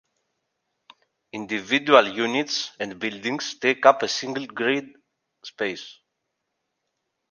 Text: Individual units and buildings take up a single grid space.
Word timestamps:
Individual 1.31 2.07
units 2.07 2.71
and 2.79 2.97
buildings 2.99 3.53
take 3.59 3.85
up 3.85 4.01
a 4.01 4.07
single 4.07 4.47
grid 4.47 4.95
space. 5.45 5.99